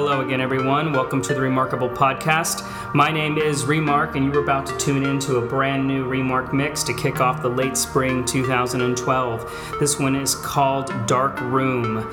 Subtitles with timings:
[0.00, 0.92] Hello again, everyone.
[0.92, 2.64] Welcome to the Remarkable Podcast.
[2.94, 6.84] My name is Remark, and you're about to tune into a brand new Remark mix
[6.84, 9.76] to kick off the late spring 2012.
[9.80, 12.08] This one is called Dark Room.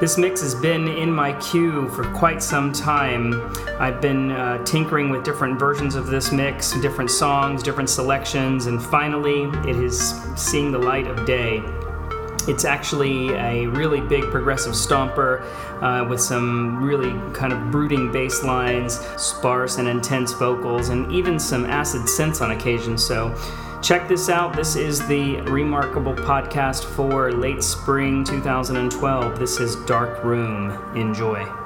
[0.00, 3.34] This mix has been in my queue for quite some time.
[3.78, 8.82] I've been uh, tinkering with different versions of this mix, different songs, different selections, and
[8.82, 11.62] finally it is seeing the light of day.
[12.48, 15.42] It's actually a really big progressive stomper
[15.82, 21.38] uh, with some really kind of brooding bass lines, sparse and intense vocals, and even
[21.38, 22.96] some acid synths on occasion.
[22.96, 23.34] So,
[23.82, 24.54] check this out.
[24.54, 29.38] This is the Remarkable podcast for late spring 2012.
[29.38, 30.70] This is Dark Room.
[30.96, 31.65] Enjoy.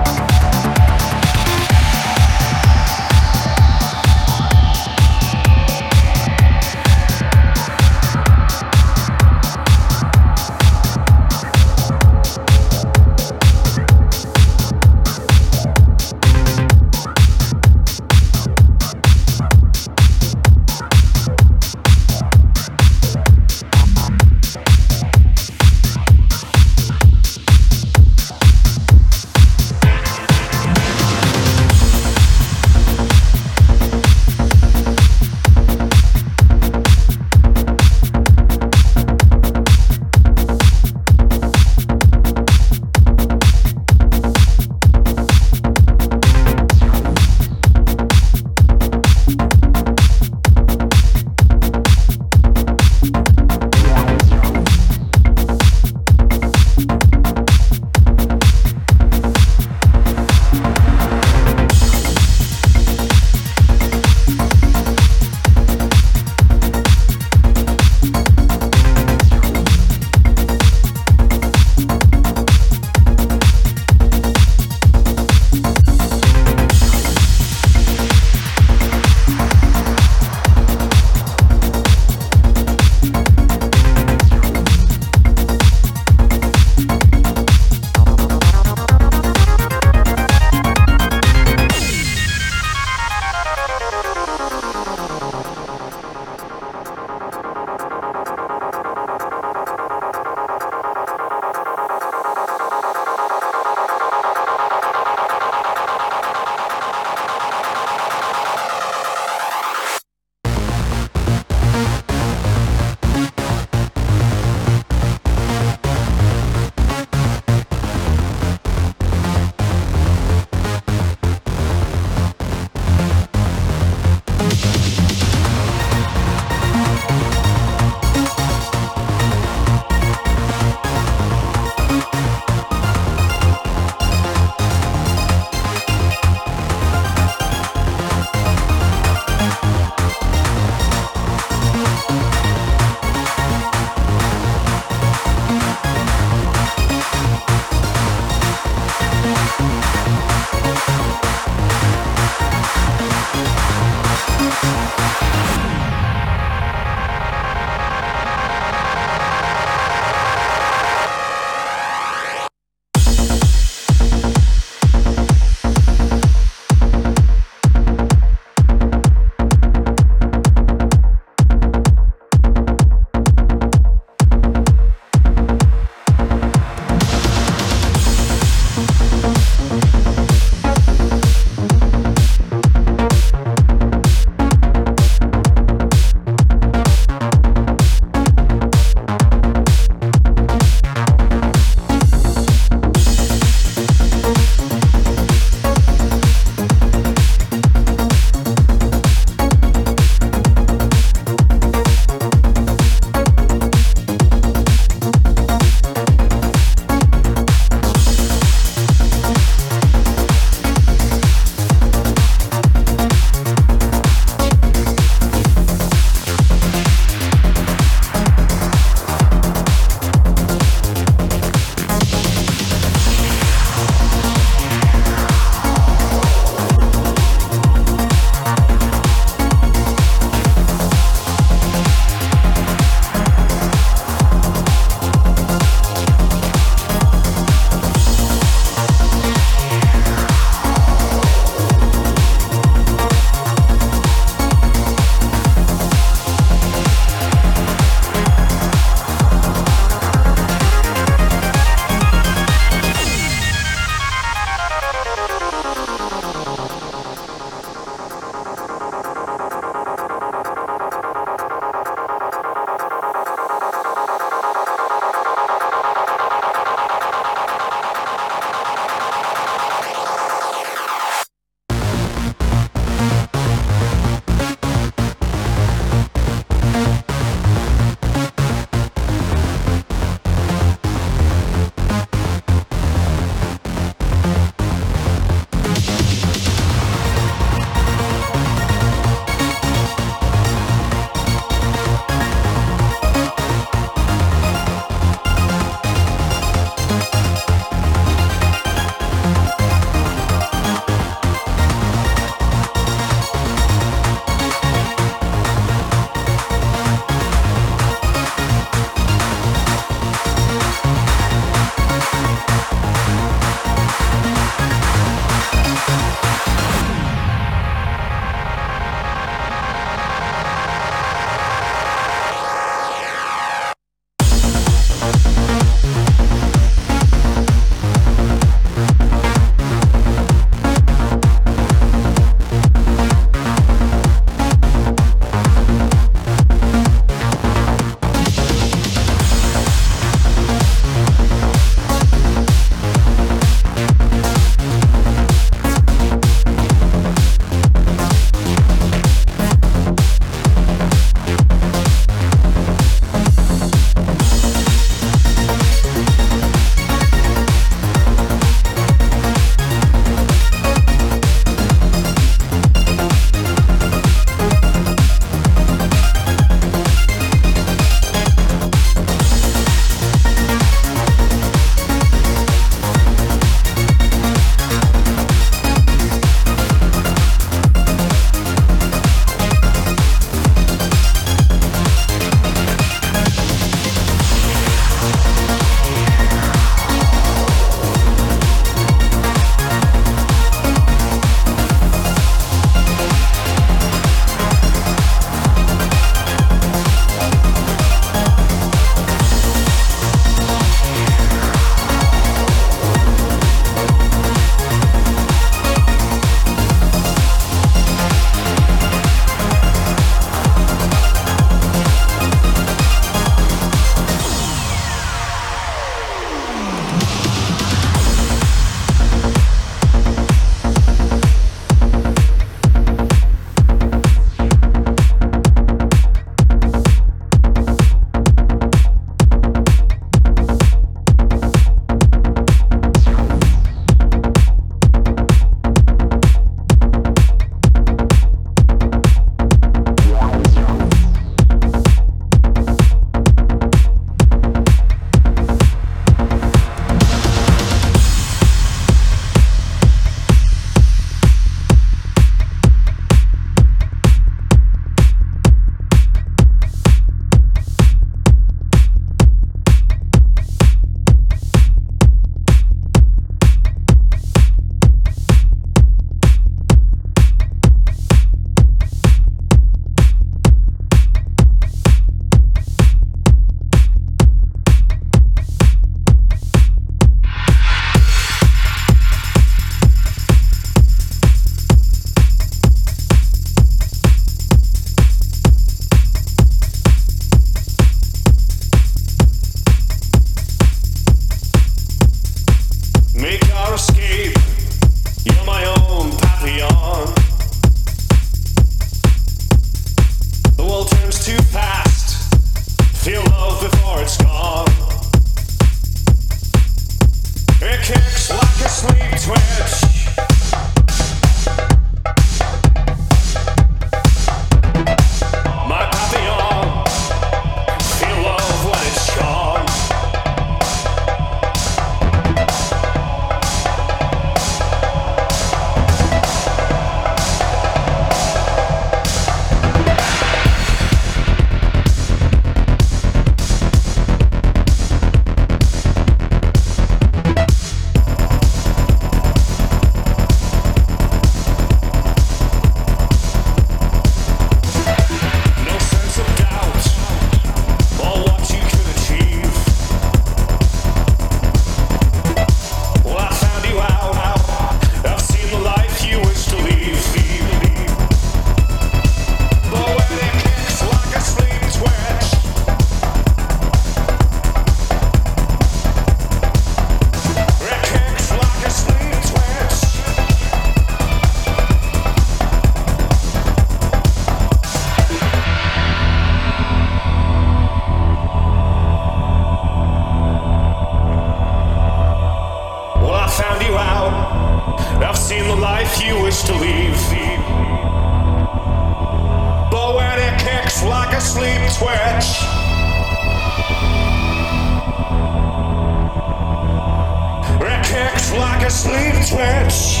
[598.81, 600.00] Sleep twitch.